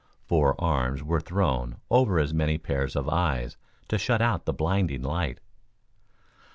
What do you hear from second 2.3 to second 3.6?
many pairs of eyes